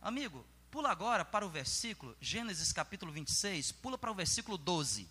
[0.00, 5.08] Amigo, Pula agora para o versículo, Gênesis capítulo 26, pula para o versículo 12.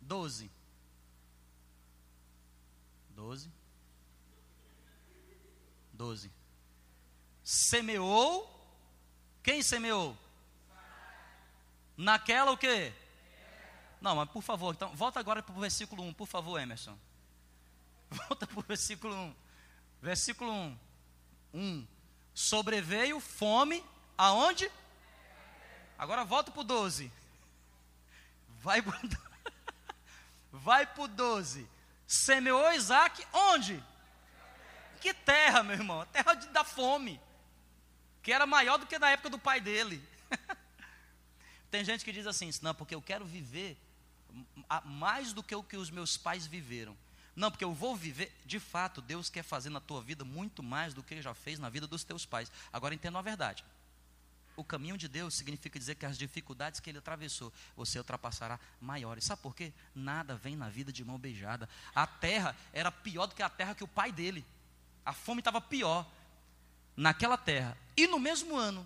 [0.00, 0.50] 12.
[3.10, 3.52] 12.
[5.92, 6.32] 12.
[7.44, 8.54] Semeou.
[9.40, 10.18] Quem semeou?
[11.98, 12.94] Naquela o quê?
[14.00, 16.96] Não, mas por favor, então, volta agora para o versículo 1, por favor, Emerson.
[18.08, 19.34] Volta para o versículo 1.
[20.00, 20.78] Versículo 1.
[21.52, 21.86] 1
[22.38, 23.84] sobreveio fome
[24.16, 24.70] aonde?
[25.98, 27.10] Agora volta para o 12.
[28.60, 29.00] Vai para
[30.52, 31.68] Vai o 12.
[32.06, 33.82] Semeou Isaac onde?
[35.00, 36.06] Que terra, meu irmão?
[36.06, 37.20] Terra de, da fome.
[38.22, 40.00] Que era maior do que na época do pai dele.
[41.70, 43.76] Tem gente que diz assim, não, porque eu quero viver
[44.84, 46.96] mais do que o que os meus pais viveram.
[47.34, 48.32] Não, porque eu vou viver.
[48.44, 51.68] De fato, Deus quer fazer na tua vida muito mais do que já fez na
[51.68, 52.50] vida dos teus pais.
[52.72, 53.64] Agora entenda a verdade.
[54.56, 59.22] O caminho de Deus significa dizer que as dificuldades que ele atravessou, você ultrapassará maiores.
[59.24, 59.72] Sabe por quê?
[59.94, 61.68] Nada vem na vida de mão beijada.
[61.94, 64.44] A terra era pior do que a terra que o pai dele.
[65.04, 66.04] A fome estava pior
[66.96, 67.78] naquela terra.
[67.96, 68.84] E no mesmo ano,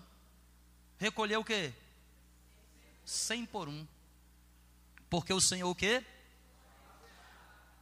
[0.99, 1.73] recolheu o quê?
[3.05, 3.87] Cem por um.
[5.09, 6.03] Porque o Senhor o quê?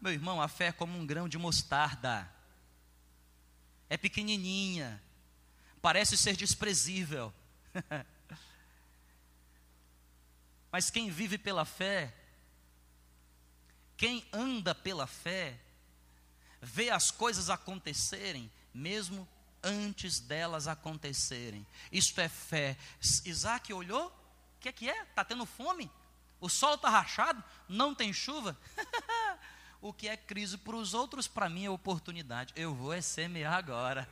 [0.01, 2.29] Meu irmão, a fé é como um grão de mostarda.
[3.89, 5.01] É pequenininha.
[5.81, 7.33] Parece ser desprezível.
[10.71, 12.13] Mas quem vive pela fé,
[13.97, 15.59] quem anda pela fé,
[16.61, 19.27] vê as coisas acontecerem, mesmo
[19.61, 21.67] antes delas acontecerem.
[21.91, 22.77] Isto é fé.
[23.25, 24.20] Isaac olhou,
[24.61, 25.01] que é que é?
[25.03, 25.91] Está tendo fome?
[26.39, 27.43] O sol está rachado?
[27.67, 28.57] Não tem chuva?
[29.83, 32.53] O que é crise para os outros, para mim é oportunidade.
[32.55, 34.07] Eu vou é semear agora.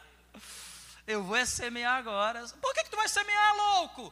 [1.06, 2.42] Eu vou é semear agora.
[2.58, 4.10] Por que, que tu vai semear, louco?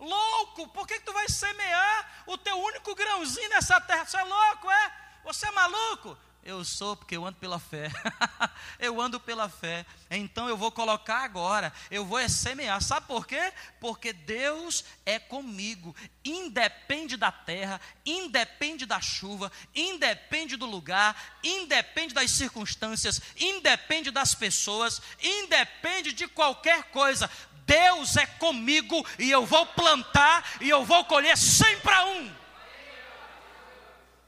[0.00, 4.06] Louco, por que, que tu vai semear o teu único grãozinho nessa terra?
[4.06, 4.92] Você é louco, é?
[5.24, 6.16] Você é maluco?
[6.46, 7.90] Eu sou porque eu ando pela fé.
[8.78, 9.84] eu ando pela fé.
[10.08, 11.72] Então eu vou colocar agora.
[11.90, 12.80] Eu vou semear.
[12.80, 13.52] Sabe por quê?
[13.80, 15.92] Porque Deus é comigo.
[16.24, 25.02] Independe da terra, independe da chuva, independe do lugar, independe das circunstâncias, independe das pessoas,
[25.20, 27.28] independe de qualquer coisa.
[27.66, 32.32] Deus é comigo e eu vou plantar e eu vou colher 100 para um.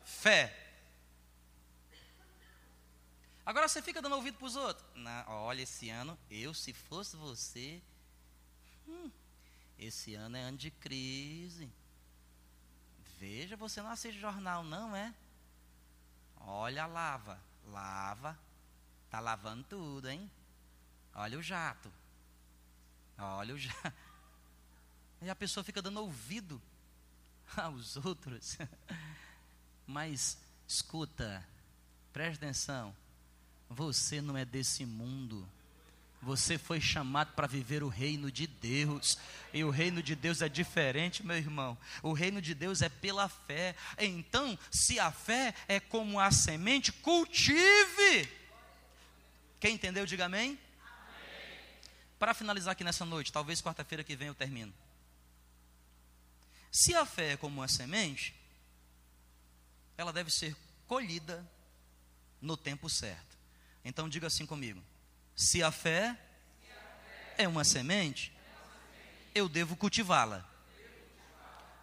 [0.04, 0.57] Fé
[3.48, 4.86] Agora você fica dando ouvido para os outros.
[5.26, 7.80] Olha, esse ano, eu, se fosse você,
[8.86, 9.10] hum,
[9.78, 11.72] esse ano é ano de crise.
[13.18, 15.14] Veja, você não assiste jornal, não é?
[16.36, 17.40] Olha a lava.
[17.68, 18.38] Lava.
[19.06, 20.30] Está lavando tudo, hein?
[21.14, 21.90] Olha o jato.
[23.16, 23.96] Olha o jato.
[25.22, 26.60] E a pessoa fica dando ouvido
[27.56, 28.58] aos outros.
[29.88, 31.42] Mas, escuta,
[32.12, 32.94] preste atenção.
[33.68, 35.48] Você não é desse mundo.
[36.20, 39.18] Você foi chamado para viver o reino de Deus.
[39.52, 41.78] E o reino de Deus é diferente, meu irmão.
[42.02, 43.76] O reino de Deus é pela fé.
[43.98, 48.28] Então, se a fé é como a semente, cultive.
[49.60, 50.58] Quem entendeu, diga amém.
[52.18, 54.74] Para finalizar aqui nessa noite, talvez quarta-feira que vem eu termino.
[56.70, 58.34] Se a fé é como a semente,
[59.96, 61.48] ela deve ser colhida
[62.40, 63.27] no tempo certo.
[63.84, 64.82] Então diga assim comigo:
[65.34, 66.16] se a fé,
[67.36, 68.32] é uma semente,
[69.34, 70.44] eu devo cultivá-la.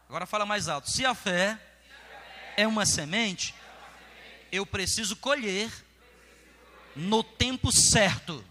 [0.08, 1.60] Agora fala mais alto: se a fé,
[2.58, 3.56] é uma semente,
[4.52, 5.72] eu preciso colher
[6.96, 8.44] no tempo certo.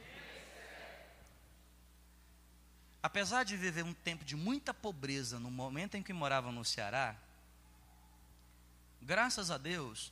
[3.02, 7.14] Apesar de viver um tempo de muita pobreza no momento em que morava no Ceará,
[9.00, 10.10] graças a Deus,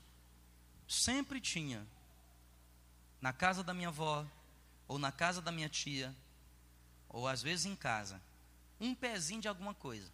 [0.87, 1.87] sempre tinha
[3.23, 4.27] na casa da minha avó,
[4.89, 6.15] ou na casa da minha tia,
[7.09, 8.21] ou às vezes em casa,
[8.81, 10.11] um pezinho de alguma coisa.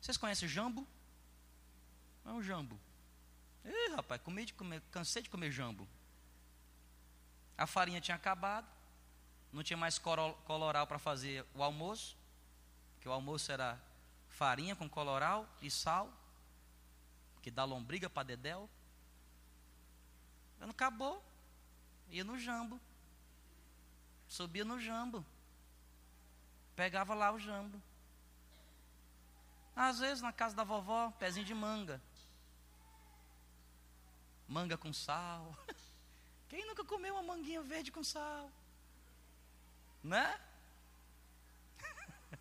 [0.00, 0.86] Vocês conhecem jambo?
[2.26, 2.78] É um jambo.
[3.64, 5.88] Ih, rapaz, comi de comer, cansei de comer jambo.
[7.56, 8.68] A farinha tinha acabado,
[9.50, 12.16] não tinha mais coloral para fazer o almoço,
[13.00, 13.80] que o almoço era
[14.28, 16.12] farinha com coloral e sal,
[17.40, 18.68] que dá lombriga para dedéu.
[20.60, 21.24] Quando acabou,
[22.10, 22.78] ia no jambo.
[24.28, 25.24] Subia no jambo.
[26.76, 27.82] Pegava lá o jambo.
[29.74, 31.98] Às vezes na casa da vovó, pezinho de manga.
[34.46, 35.56] Manga com sal.
[36.50, 38.52] Quem nunca comeu uma manguinha verde com sal?
[40.04, 40.38] Né?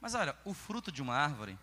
[0.00, 1.58] Mas olha, o fruto de uma árvore,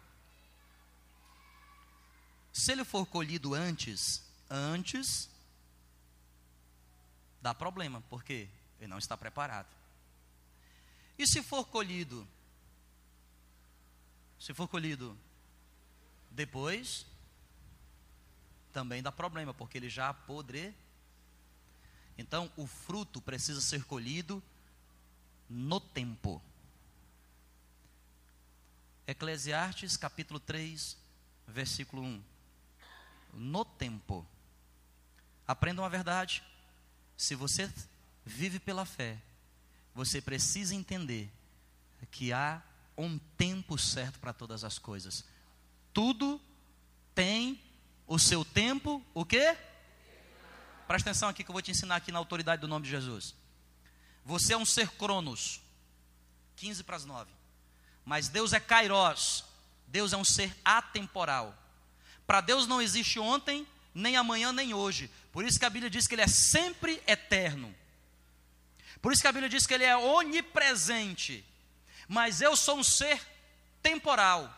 [2.53, 5.29] se ele for colhido antes antes
[7.41, 9.67] dá problema, porque ele não está preparado.
[11.17, 12.27] E se for colhido,
[14.39, 15.17] se for colhido
[16.31, 17.05] depois,
[18.71, 20.73] também dá problema, porque ele já apodre.
[22.17, 24.41] Então, o fruto precisa ser colhido
[25.49, 26.41] no tempo.
[29.07, 30.95] Eclesiastes capítulo 3,
[31.47, 32.23] versículo 1.
[33.33, 34.25] No tempo.
[35.49, 36.43] Aprenda uma verdade.
[37.17, 37.73] Se você
[38.23, 39.17] vive pela fé,
[39.95, 41.27] você precisa entender
[42.11, 42.61] que há
[42.95, 45.25] um tempo certo para todas as coisas.
[45.91, 46.39] Tudo
[47.15, 47.59] tem
[48.05, 49.57] o seu tempo, o quê?
[50.87, 53.33] Presta atenção aqui que eu vou te ensinar aqui na autoridade do nome de Jesus.
[54.23, 55.61] Você é um ser cronos.
[56.57, 57.31] 15 para as 9.
[58.05, 59.43] Mas Deus é kairos.
[59.87, 61.57] Deus é um ser atemporal.
[62.27, 65.09] Para Deus não existe ontem, nem amanhã, nem hoje.
[65.31, 67.73] Por isso que a Bíblia diz que ele é sempre eterno.
[69.01, 71.45] Por isso que a Bíblia diz que ele é onipresente.
[72.07, 73.21] Mas eu sou um ser
[73.81, 74.51] temporal,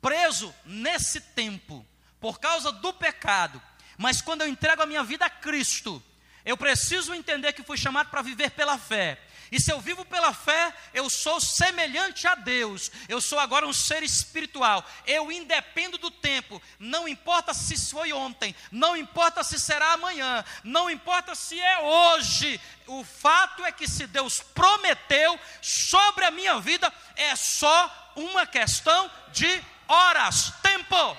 [0.00, 1.84] preso nesse tempo,
[2.20, 3.60] por causa do pecado.
[3.96, 6.02] Mas quando eu entrego a minha vida a Cristo,
[6.44, 9.20] eu preciso entender que fui chamado para viver pela fé.
[9.50, 12.90] E se eu vivo pela fé, eu sou semelhante a Deus.
[13.08, 14.84] Eu sou agora um ser espiritual.
[15.06, 16.60] Eu independo do tempo.
[16.78, 22.60] Não importa se foi ontem, não importa se será amanhã, não importa se é hoje.
[22.86, 29.10] O fato é que se Deus prometeu sobre a minha vida, é só uma questão
[29.32, 31.16] de horas, tempo.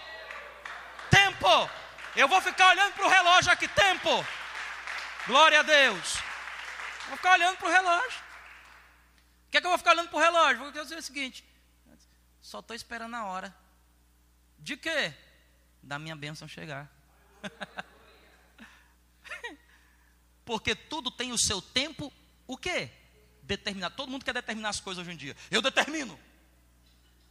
[1.10, 1.70] Tempo.
[2.16, 4.26] Eu vou ficar olhando para o relógio aqui, tempo.
[5.28, 6.27] Glória a Deus.
[7.08, 8.20] Vou ficar olhando para o relógio.
[9.48, 10.60] O que é que eu vou ficar olhando para o relógio?
[10.60, 11.44] Vou dizer o seguinte:
[12.42, 13.56] só estou esperando a hora.
[14.60, 15.14] De quê?
[15.88, 16.92] da minha bênção chegar.
[20.44, 22.12] Porque tudo tem o seu tempo,
[22.46, 22.90] o quê?
[23.44, 23.92] Determinar.
[23.92, 25.36] Todo mundo quer determinar as coisas hoje em dia.
[25.50, 26.20] Eu determino.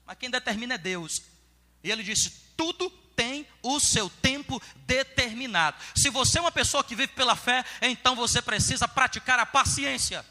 [0.07, 1.13] Mas quem determina é Deus.
[1.83, 5.77] E ele disse: tudo tem o seu tempo determinado.
[5.97, 10.25] Se você é uma pessoa que vive pela fé, então você precisa praticar a paciência.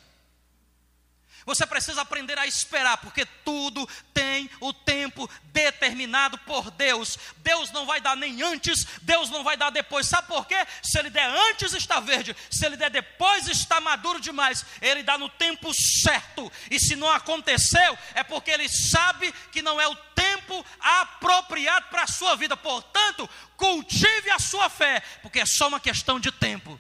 [1.46, 7.20] Você precisa aprender a esperar, porque tudo tem o tempo determinado por Deus.
[7.38, 10.08] Deus não vai dar nem antes, Deus não vai dar depois.
[10.08, 10.56] Sabe por quê?
[10.82, 12.36] Se Ele der antes, está verde.
[12.50, 14.66] Se Ele der depois, está maduro demais.
[14.82, 16.52] Ele dá no tempo certo.
[16.72, 22.04] E se não aconteceu, é porque Ele sabe que não é o tempo apropriado para
[22.04, 22.58] a sua vida.
[22.58, 26.80] Portanto, cultive a sua fé, porque é só uma questão de tempo.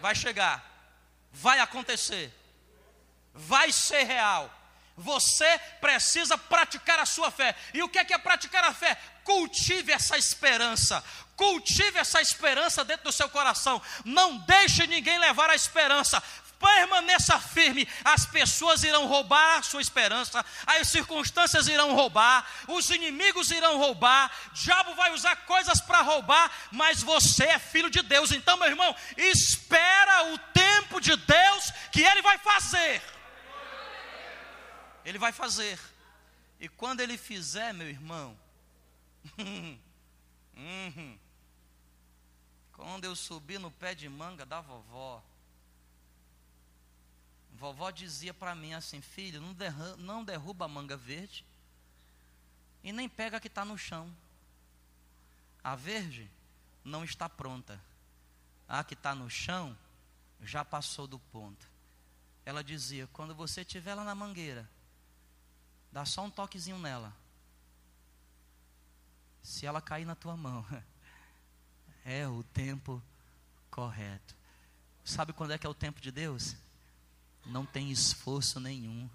[0.00, 0.64] Vai chegar,
[1.30, 2.32] vai acontecer
[3.36, 4.52] vai ser real.
[4.96, 7.54] Você precisa praticar a sua fé.
[7.74, 8.96] E o que é que é praticar a fé?
[9.22, 11.04] Cultive essa esperança.
[11.36, 13.80] Cultive essa esperança dentro do seu coração.
[14.04, 16.22] Não deixe ninguém levar a esperança
[16.58, 17.86] permaneça firme.
[18.04, 24.30] As pessoas irão roubar a sua esperança, as circunstâncias irão roubar, os inimigos irão roubar,
[24.52, 28.32] diabo vai usar coisas para roubar, mas você é filho de Deus.
[28.32, 33.02] Então, meu irmão, espera o tempo de Deus que ele vai fazer.
[35.06, 35.78] Ele vai fazer.
[36.58, 38.36] E quando ele fizer, meu irmão,
[39.38, 41.18] uhum,
[42.72, 45.22] quando eu subi no pé de manga da vovó,
[47.52, 51.44] vovó dizia para mim assim: filho, não, derruba, não derruba a manga verde
[52.82, 54.12] e nem pega a que está no chão.
[55.62, 56.28] A verde
[56.84, 57.80] não está pronta.
[58.68, 59.78] A que está no chão
[60.40, 61.64] já passou do ponto.
[62.44, 64.68] Ela dizia: quando você estiver lá na mangueira,
[65.96, 67.10] Dá só um toquezinho nela.
[69.42, 70.62] Se ela cair na tua mão,
[72.04, 73.02] é o tempo
[73.70, 74.36] correto.
[75.02, 76.54] Sabe quando é que é o tempo de Deus?
[77.46, 79.08] Não tem esforço nenhum.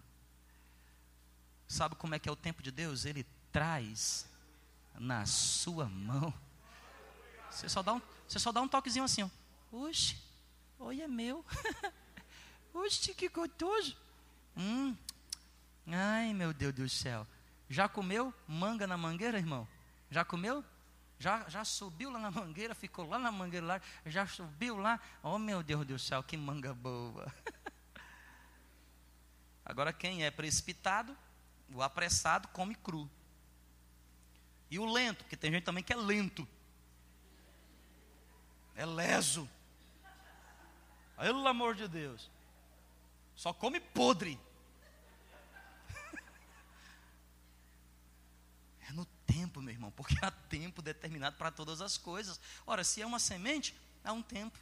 [1.68, 3.06] Sabe como é que é o tempo de Deus?
[3.06, 4.28] Ele traz
[4.96, 6.34] na sua mão.
[7.52, 9.30] Você só dá um, você só dá um toquezinho assim.
[9.72, 10.18] Oxe,
[10.80, 11.46] oi é meu.
[12.74, 13.96] Oxe, que gostoso.
[14.58, 14.98] Hum,
[15.92, 17.28] Ai, meu Deus do céu.
[17.70, 19.68] Já comeu manga na mangueira, irmão?
[20.10, 20.64] Já comeu?
[21.20, 25.00] Já, já subiu lá na mangueira, ficou lá na mangueira lá, já subiu lá.
[25.22, 27.32] Oh, meu Deus do céu, que manga boa.
[29.64, 31.16] Agora, quem é precipitado,
[31.74, 33.10] o apressado, come cru.
[34.70, 36.48] E o lento, porque tem gente também que é lento.
[38.76, 39.48] É leso.
[41.18, 42.32] Pelo amor de Deus.
[43.36, 44.40] Só come podre.
[49.26, 52.40] Tempo, meu irmão, porque há tempo determinado para todas as coisas.
[52.66, 54.58] Ora, se é uma semente, há um tempo.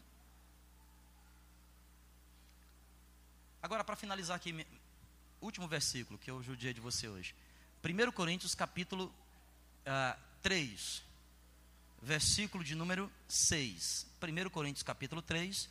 [3.61, 4.65] Agora, para finalizar aqui,
[5.41, 7.35] último versículo que eu judiei de você hoje.
[7.83, 9.13] 1 Coríntios capítulo
[9.85, 11.03] ah, 3,
[12.01, 14.07] versículo de número 6.
[14.21, 15.69] 1 Coríntios capítulo 3,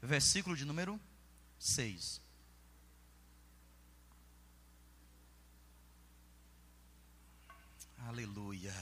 [0.00, 1.00] versículo de número
[1.58, 2.21] 6.
[8.08, 8.74] Aleluia.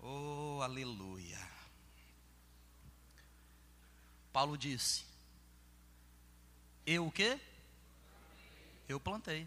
[0.00, 1.38] Oh, aleluia.
[4.32, 5.04] Paulo disse:
[6.86, 7.40] Eu o quê?
[8.88, 9.46] Eu plantei.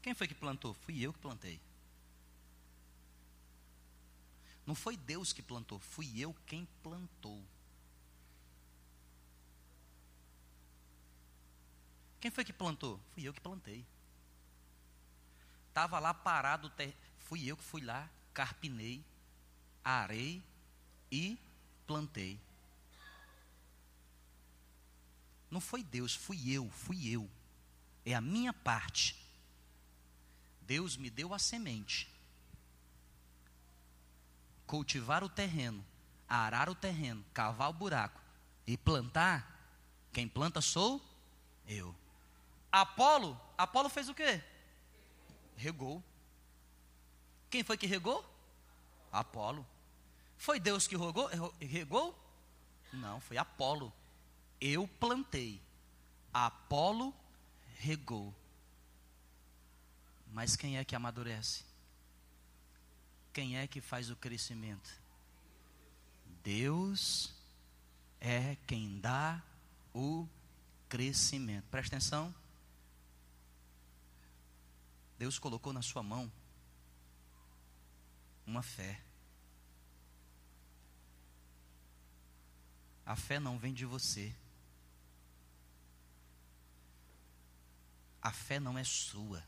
[0.00, 0.72] Quem foi que plantou?
[0.72, 1.60] Fui eu que plantei.
[4.64, 7.42] Não foi Deus que plantou, fui eu quem plantou.
[12.20, 13.00] Quem foi que plantou?
[13.14, 13.84] Fui eu que plantei.
[15.78, 16.72] Estava lá parado,
[17.20, 19.00] fui eu que fui lá, carpinei,
[19.84, 20.42] arei
[21.08, 21.38] e
[21.86, 22.36] plantei.
[25.48, 27.30] Não foi Deus, fui eu, fui eu.
[28.04, 29.16] É a minha parte.
[30.62, 32.12] Deus me deu a semente.
[34.66, 35.86] Cultivar o terreno,
[36.28, 38.20] arar o terreno, cavar o buraco
[38.66, 39.48] e plantar.
[40.12, 41.00] Quem planta sou
[41.68, 41.94] eu.
[42.72, 44.42] Apolo, Apolo fez o quê?
[45.58, 46.02] Regou.
[47.50, 48.24] Quem foi que regou?
[49.12, 49.66] Apolo.
[50.36, 51.28] Foi Deus que regou?
[51.60, 52.18] regou?
[52.92, 53.92] Não, foi Apolo.
[54.60, 55.60] Eu plantei.
[56.32, 57.14] Apolo
[57.78, 58.34] regou.
[60.32, 61.64] Mas quem é que amadurece?
[63.32, 64.90] Quem é que faz o crescimento?
[66.42, 67.34] Deus
[68.20, 69.42] é quem dá
[69.94, 70.26] o
[70.88, 71.64] crescimento.
[71.70, 72.34] Presta atenção.
[75.18, 76.30] Deus colocou na sua mão
[78.46, 79.00] uma fé.
[83.04, 84.34] A fé não vem de você.
[88.22, 89.42] A fé não é sua.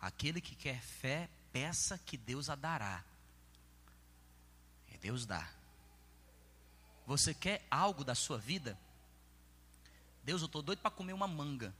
[0.00, 3.04] Aquele que quer fé, peça que Deus a dará.
[4.92, 5.50] E Deus dá.
[7.06, 8.78] Você quer algo da sua vida?
[10.22, 11.74] Deus, eu estou doido para comer uma manga.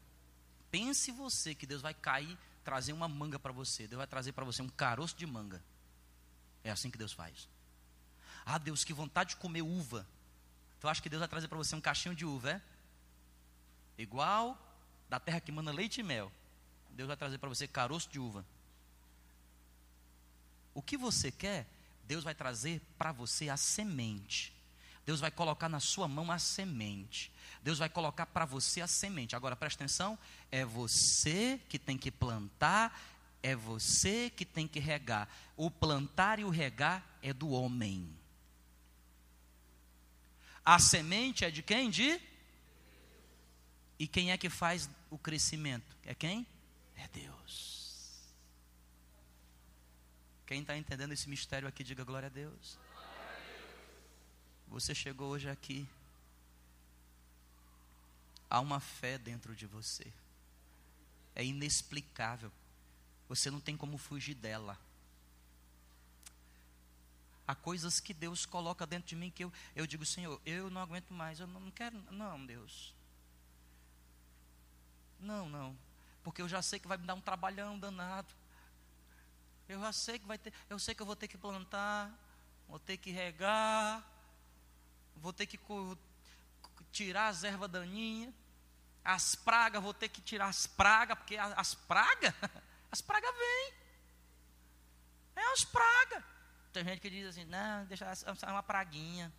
[0.74, 3.86] Pense você que Deus vai cair, trazer uma manga para você.
[3.86, 5.62] Deus vai trazer para você um caroço de manga.
[6.64, 7.48] É assim que Deus faz.
[8.44, 10.04] Ah, Deus, que vontade de comer uva.
[10.80, 12.62] Tu acha que Deus vai trazer para você um cachinho de uva, é?
[13.96, 14.58] Igual
[15.08, 16.32] da terra que manda leite e mel.
[16.90, 18.44] Deus vai trazer para você caroço de uva.
[20.74, 21.68] O que você quer,
[22.02, 24.52] Deus vai trazer para você a semente.
[25.04, 27.30] Deus vai colocar na sua mão a semente.
[27.62, 29.36] Deus vai colocar para você a semente.
[29.36, 30.18] Agora presta atenção:
[30.50, 32.98] é você que tem que plantar,
[33.42, 35.28] é você que tem que regar.
[35.56, 38.08] O plantar e o regar é do homem.
[40.64, 41.90] A semente é de quem?
[41.90, 42.20] De?
[43.98, 45.96] E quem é que faz o crescimento?
[46.04, 46.46] É quem?
[46.96, 47.84] É Deus.
[50.46, 52.78] Quem está entendendo esse mistério aqui, diga glória a Deus.
[54.74, 55.88] Você chegou hoje aqui.
[58.50, 60.04] Há uma fé dentro de você.
[61.32, 62.50] É inexplicável.
[63.28, 64.76] Você não tem como fugir dela.
[67.46, 70.80] Há coisas que Deus coloca dentro de mim que eu, eu digo, Senhor, eu não
[70.80, 72.92] aguento mais, eu não, quero, não, Deus.
[75.20, 75.78] Não, não,
[76.24, 78.34] porque eu já sei que vai me dar um trabalhão danado.
[79.68, 82.12] Eu já sei que vai ter, eu sei que eu vou ter que plantar,
[82.66, 84.13] vou ter que regar,
[85.16, 85.58] vou ter que
[86.92, 88.32] tirar as ervas daninhas,
[89.04, 92.32] as pragas, vou ter que tirar as pragas, porque as pragas,
[92.90, 93.74] as pragas vêm.
[95.36, 96.24] É as pragas.
[96.72, 99.32] Tem gente que diz assim, não, deixa, é uma praguinha.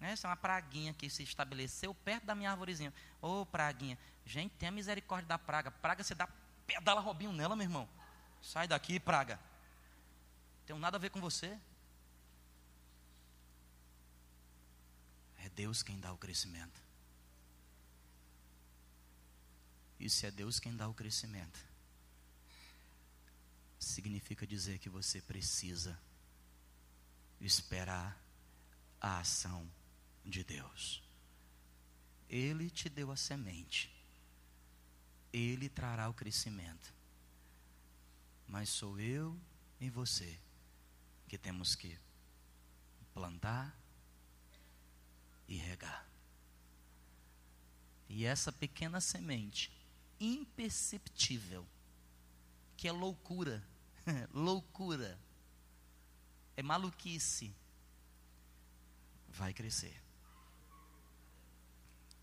[0.00, 2.92] Essa é uma praguinha que se estabeleceu perto da minha árvorezinha.
[3.20, 3.96] Ô oh, praguinha.
[4.26, 5.70] Gente, tenha misericórdia da praga.
[5.70, 6.28] Praga, você dá
[6.66, 7.88] pedala robinho nela, meu irmão.
[8.40, 9.38] Sai daqui, praga.
[10.66, 11.56] Tem nada a ver com você.
[15.54, 16.80] Deus quem dá o crescimento.
[19.98, 21.60] E se é Deus quem dá o crescimento,
[23.78, 25.98] significa dizer que você precisa
[27.40, 28.20] esperar
[29.00, 29.68] a ação
[30.24, 31.02] de Deus.
[32.28, 33.92] Ele te deu a semente,
[35.32, 36.92] ele trará o crescimento,
[38.48, 39.38] mas sou eu
[39.80, 40.38] e você
[41.28, 41.98] que temos que
[43.12, 43.81] plantar
[45.48, 46.06] e regar.
[48.08, 49.72] E essa pequena semente,
[50.20, 51.66] imperceptível,
[52.76, 53.66] que é loucura,
[54.32, 55.18] loucura,
[56.56, 57.54] é maluquice,
[59.28, 60.00] vai crescer.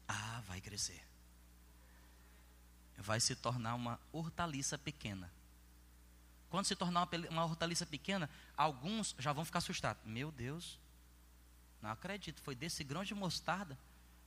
[0.07, 1.03] Ah, vai crescer.
[2.97, 5.31] Vai se tornar uma hortaliça pequena.
[6.49, 10.03] Quando se tornar uma, uma hortaliça pequena, alguns já vão ficar assustados.
[10.03, 10.79] Meu Deus,
[11.81, 13.77] não acredito, foi desse grão de mostarda,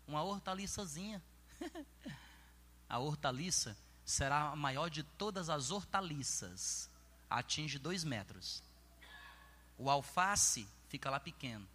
[0.07, 1.23] uma hortaliçazinha.
[2.89, 6.91] a hortaliça será a maior de todas as hortaliças,
[7.29, 8.63] atinge dois metros.
[9.79, 11.67] O alface fica lá pequeno.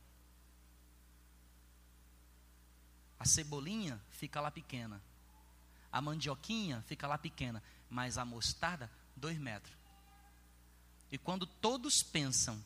[3.19, 5.01] A cebolinha fica lá pequena.
[5.91, 7.63] A mandioquinha fica lá pequena.
[7.89, 9.75] Mas a mostarda, dois metros.
[11.11, 12.63] E quando todos pensam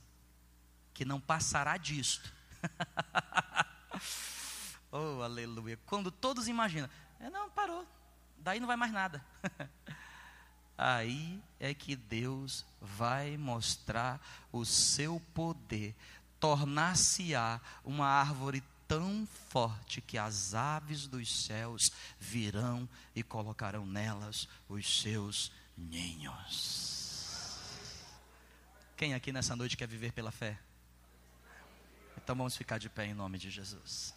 [0.93, 2.34] que não passará disto,
[4.91, 5.80] oh, aleluia.
[5.86, 6.89] Quando todos imaginam,
[7.20, 7.86] é, não, parou,
[8.38, 9.24] daí não vai mais nada.
[10.78, 14.20] Aí é que Deus vai mostrar
[14.51, 15.95] o seu poder,
[16.39, 25.01] tornar-se-á uma árvore tão forte que as aves dos céus virão e colocarão nelas os
[25.01, 26.99] seus ninhos.
[28.97, 30.57] Quem aqui nessa noite quer viver pela fé?
[32.32, 34.16] Então vamos ficar de pé em nome de Jesus.